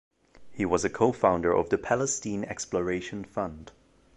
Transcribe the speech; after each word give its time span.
He 0.51 0.65
was 0.65 0.83
a 0.83 0.89
co-founder 0.89 1.53
of 1.55 1.69
the 1.69 1.77
Palestine 1.77 2.43
Exploration 2.45 3.23
Fund. 3.23 3.71